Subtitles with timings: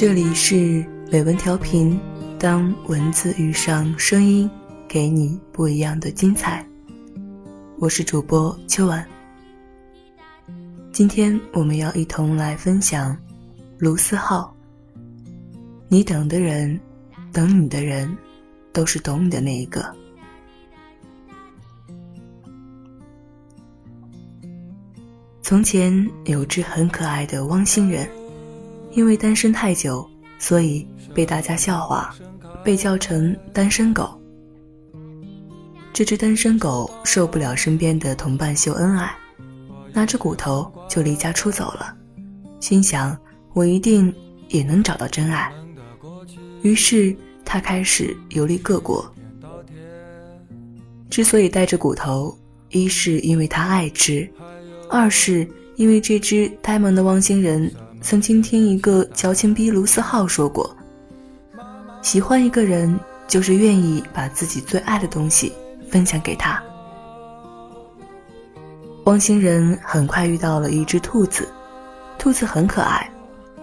[0.00, 0.82] 这里是
[1.12, 2.00] 美文调频，
[2.38, 4.50] 当文字遇上声音，
[4.88, 6.66] 给你不一样的精彩。
[7.78, 9.06] 我是主播秋晚。
[10.90, 13.14] 今天我们要一同来分享
[13.76, 14.56] 卢思浩。
[15.86, 16.80] 你等的人，
[17.30, 18.16] 等你的人，
[18.72, 19.84] 都是懂你的那一个。
[25.42, 28.08] 从前有只很可爱的汪星人。
[28.92, 30.08] 因为单身太久，
[30.38, 32.14] 所以被大家笑话，
[32.64, 34.20] 被叫成单身狗。
[35.92, 39.14] 这只单身狗受不了身边的同伴秀恩爱，
[39.92, 41.94] 拿着骨头就离家出走了，
[42.58, 43.16] 心想
[43.52, 44.12] 我一定
[44.48, 45.52] 也能找到真爱。
[46.62, 49.08] 于是他开始游历各国。
[51.08, 52.36] 之所以带着骨头，
[52.70, 54.28] 一是因为他爱吃，
[54.88, 55.46] 二是
[55.76, 57.70] 因为这只呆萌的汪星人。
[58.00, 60.74] 曾经听一个矫情逼卢思浩说过
[62.02, 62.98] ：“喜欢一个人，
[63.28, 65.52] 就是愿意把自己最爱的东西
[65.88, 66.62] 分享给他。”
[69.04, 71.48] 汪星人很快遇到了一只兔子，
[72.18, 73.10] 兔子很可爱，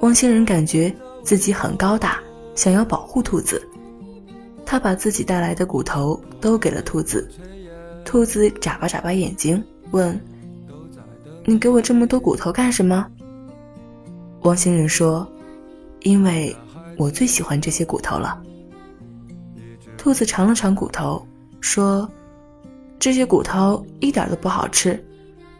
[0.00, 2.18] 汪星人感觉自己很高大，
[2.54, 3.60] 想要保护兔子。
[4.64, 7.28] 他把自己带来的骨头都给了兔子，
[8.04, 10.18] 兔子眨巴眨巴眼睛，问
[11.44, 13.06] ：“你给我这么多骨头干什么？”
[14.42, 15.30] 汪星人说
[16.00, 16.56] ：“因为
[16.96, 18.42] 我最喜欢这些骨头了。”
[19.98, 21.22] 兔子尝了尝骨头，
[21.60, 22.10] 说
[22.98, 24.98] ：“这些骨头一点都不好吃，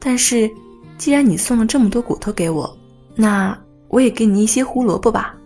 [0.00, 0.50] 但是
[0.98, 2.76] 既然你送了这么多骨头给我，
[3.14, 3.56] 那
[3.88, 5.36] 我也给你一些胡萝卜吧。”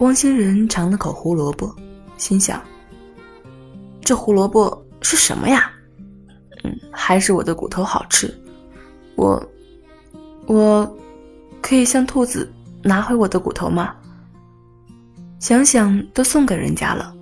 [0.00, 1.74] 汪星人尝了口胡萝卜，
[2.18, 2.62] 心想
[4.04, 5.72] ：“这胡萝卜是什么呀？
[6.64, 8.30] 嗯，还是我的骨头好吃。
[9.16, 9.42] 我，
[10.46, 10.86] 我。”
[11.60, 12.50] 可以向兔子
[12.82, 13.94] 拿回我的骨头吗？
[15.38, 17.14] 想想都送给人家了，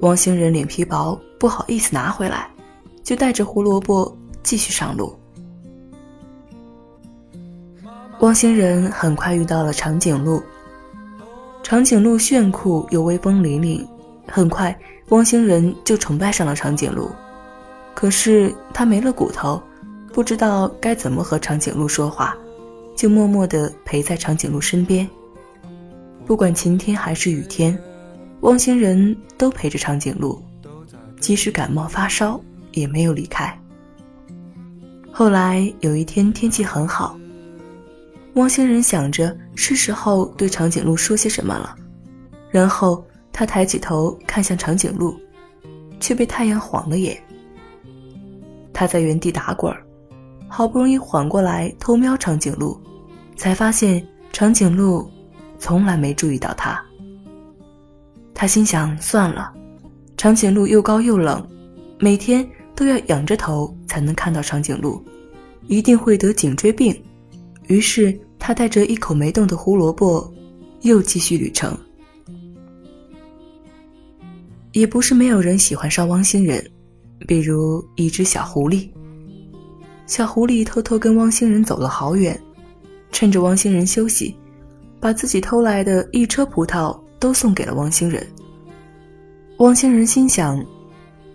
[0.00, 2.50] 汪星人脸皮薄，不好意思拿回来，
[3.02, 5.16] 就带着胡萝卜继续上路。
[8.20, 10.42] 汪星人很快遇到了长颈鹿，
[11.62, 13.86] 长颈鹿炫酷又威风凛凛，
[14.26, 14.76] 很快
[15.10, 17.10] 汪星人就崇拜上了长颈鹿。
[17.94, 19.62] 可是他没了骨头，
[20.12, 22.36] 不知道该怎么和长颈鹿说话。
[22.94, 25.08] 就默默地陪在长颈鹿身边，
[26.24, 27.78] 不管晴天还是雨天，
[28.40, 30.42] 汪星人都陪着长颈鹿，
[31.20, 32.40] 即使感冒发烧
[32.72, 33.56] 也没有离开。
[35.12, 37.18] 后来有一天天气很好，
[38.34, 41.76] 汪星人想着是时候对长颈鹿说些什么了，
[42.50, 45.14] 然后他抬起头看向长颈鹿，
[46.00, 47.16] 却被太阳晃了眼。
[48.72, 49.83] 他在原地打滚儿。
[50.56, 52.80] 好不容易缓过来偷瞄长颈鹿，
[53.34, 55.04] 才发现长颈鹿
[55.58, 56.80] 从来没注意到他。
[58.32, 59.52] 他心想：算了，
[60.16, 61.44] 长颈鹿又高又冷，
[61.98, 65.04] 每天都要仰着头才能看到长颈鹿，
[65.66, 66.96] 一定会得颈椎病。
[67.66, 70.32] 于是他带着一口没动的胡萝卜，
[70.82, 71.76] 又继续旅程。
[74.70, 76.64] 也不是没有人喜欢上汪星人，
[77.26, 78.88] 比如一只小狐狸。
[80.06, 82.38] 小狐狸偷偷跟汪星人走了好远，
[83.10, 84.36] 趁着汪星人休息，
[85.00, 88.26] 把自己偷来的一车葡萄都送给了汪星人。
[89.58, 90.62] 汪星人心想：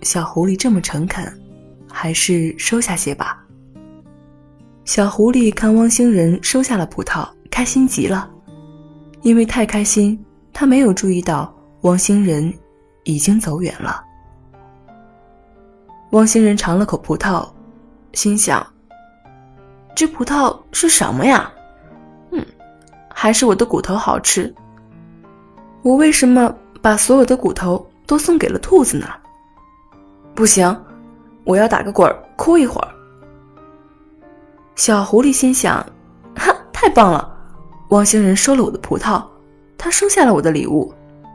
[0.04, 1.26] 小狐狸这么诚恳，
[1.88, 3.44] 还是收下些吧。
[4.86, 8.30] 小狐狸看汪星人收下了葡萄，开心极了，
[9.24, 11.52] 因为太开心，他没有注意到
[11.82, 12.54] 汪星人
[13.04, 14.04] 已经走远了。
[16.12, 17.50] 汪星人尝了口葡萄。
[18.14, 18.66] 心想：
[19.96, 21.52] 这葡萄是什么呀？
[22.32, 22.46] 嗯，
[23.14, 24.54] 还是我的骨头好吃。
[25.82, 29.08] 我为什么把所有的骨头都送给了兔子呢？
[30.36, 30.76] 不行，
[31.44, 32.88] 我要打个滚儿，哭一会儿。
[34.76, 35.86] 小狐狸心想：
[36.36, 37.38] 哈，太棒了！
[37.90, 39.24] 汪星人收了我的葡萄，
[39.78, 40.94] 他收下了我的礼物，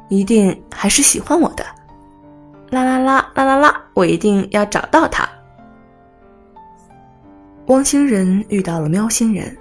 [0.08, 1.64] 一定还是喜欢我的。
[2.70, 3.82] 啦啦啦啦啦啦！
[3.92, 5.28] 我一定要找到他。
[7.66, 9.56] 汪星人遇到了喵星人。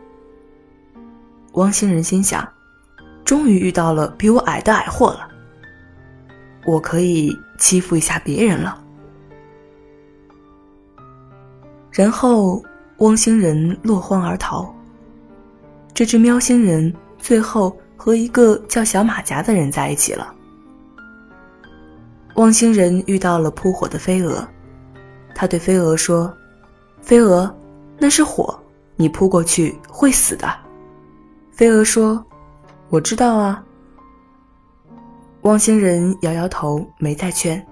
[1.54, 2.46] 汪星人心想
[3.24, 5.30] ：“终于遇到了比我矮的矮货了，
[6.66, 8.84] 我可以欺负一下别人了。”
[11.92, 12.62] 然后，
[12.98, 14.76] 汪星人落荒而逃。
[15.94, 20.34] 这只喵星人最后和一个叫小马甲的人在一起了。
[22.36, 24.46] 汪星人遇到了扑火的飞蛾，
[25.34, 26.36] 他对飞蛾说
[27.02, 27.50] ：“飞蛾。”
[27.98, 28.60] 那是火，
[28.96, 30.48] 你扑过去会死的。
[31.52, 32.24] 飞蛾说
[32.90, 33.64] ：“我知道啊。
[35.42, 37.66] 汪星人摇摇头，没再劝，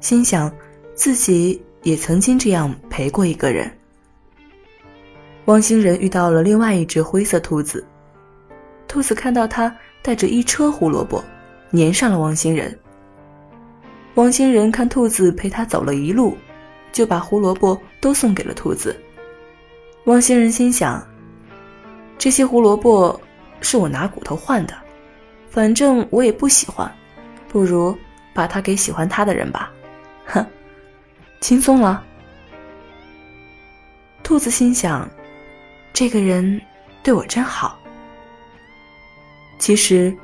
[0.00, 0.52] 心想
[0.94, 3.70] 自己也曾经这样陪过一个人。
[5.46, 7.86] 汪星人遇到了另外一只灰色兔子，
[8.88, 11.22] 兔子看到他带着一车胡萝卜，
[11.72, 12.76] 粘上了汪星人。
[14.14, 16.36] 汪星人看兔子陪他走了一路，
[16.90, 18.96] 就把胡萝卜都送给了兔子。
[20.06, 21.04] 汪星人心想：
[22.16, 23.20] 这些胡萝卜
[23.60, 24.72] 是我拿骨头换的，
[25.50, 26.90] 反正我也不喜欢。
[27.48, 27.96] 不如
[28.34, 29.72] 把它给喜欢他的人吧，
[30.26, 30.44] 哼，
[31.40, 32.04] 轻松了。
[34.22, 35.08] 兔子心想，
[35.92, 36.60] 这个人
[37.02, 37.76] 对我真好。
[39.58, 40.16] 其实，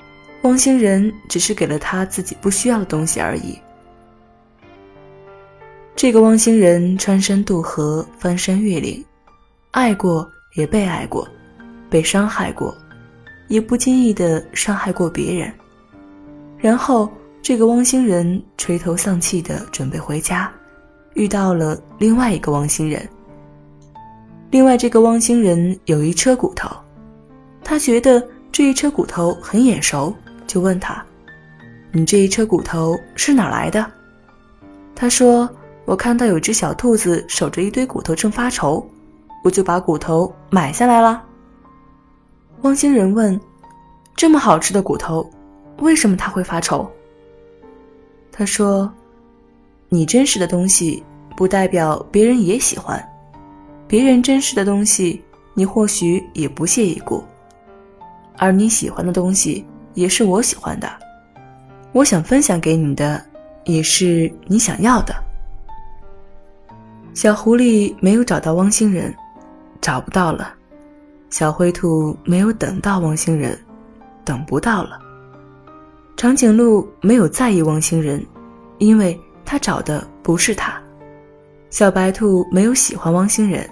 [0.42, 3.58] 汪星人只是给了他自己不需要的东西而已。
[5.96, 9.02] 这个汪星人穿山渡河，翻山越岭，
[9.72, 11.26] 爱过也被爱过，
[11.88, 12.76] 被伤害过，
[13.48, 15.50] 也不经意的伤害过别人。
[16.58, 17.10] 然后，
[17.40, 20.52] 这个汪星人垂头丧气的准备回家，
[21.14, 23.08] 遇到了另外一个汪星人。
[24.50, 26.68] 另外，这个汪星人有一车骨头，
[27.64, 28.22] 他觉得
[28.52, 30.14] 这一车骨头很眼熟，
[30.46, 31.02] 就问他
[31.92, 33.90] ：“你这一车骨头是哪来的？”
[34.94, 35.48] 他说
[35.86, 38.86] ：“我看到有只小兔子守着一堆骨头正发愁，
[39.42, 41.22] 我就把骨头买下来了。”
[42.62, 43.40] 汪星人问
[44.16, 45.28] ：“这么好吃的骨头？”
[45.80, 46.88] 为什么他会发愁？
[48.30, 48.92] 他说
[49.88, 51.02] ：“你真实的东西
[51.36, 53.04] 不代表别人也喜欢，
[53.88, 55.20] 别人真实的东西
[55.54, 57.24] 你或许也不屑一顾，
[58.38, 60.88] 而你喜欢的东西也是我喜欢的，
[61.92, 63.20] 我想分享给你的
[63.64, 65.14] 也是你想要的。”
[67.12, 69.12] 小狐狸没有找到汪星人，
[69.82, 70.54] 找不到了；
[71.28, 73.58] 小灰兔没有等到汪星人，
[74.24, 74.98] 等不到了。
[76.16, 78.24] 长颈鹿没有在意汪星人，
[78.78, 80.80] 因为他找的不是他。
[81.68, 83.68] 小白兔没有喜欢汪星人，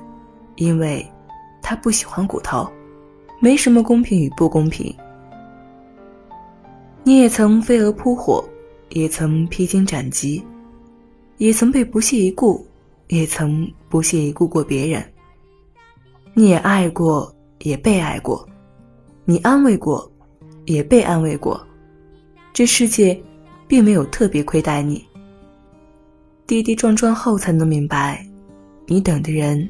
[0.56, 1.08] 因为，
[1.62, 2.68] 他不喜欢骨头。
[3.38, 4.94] 没什么公平与不公平。
[7.04, 8.44] 你也曾飞蛾扑火，
[8.88, 10.44] 也曾披荆斩棘，
[11.38, 12.66] 也曾被不屑一顾，
[13.06, 15.02] 也曾不屑一顾过别人。
[16.32, 18.48] 你也爱过，也被爱过，
[19.24, 20.10] 你安慰过，
[20.64, 21.60] 也被安慰过。
[22.52, 23.20] 这世界，
[23.66, 25.04] 并没有特别亏待你。
[26.46, 28.26] 跌跌撞撞后才能明白，
[28.86, 29.68] 你等的人，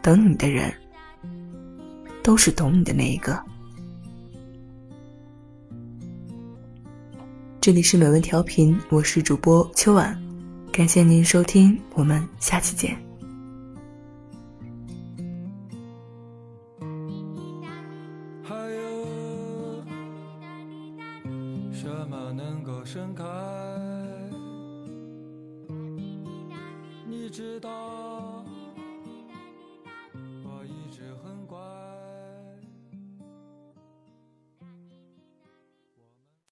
[0.00, 0.72] 等你的人，
[2.22, 3.40] 都是懂你的那一个。
[7.60, 10.20] 这里是美文调频，我是主播秋晚，
[10.72, 13.11] 感谢您收听，我们下期见。
[22.84, 23.24] 盛开，
[27.04, 27.61] 你知道。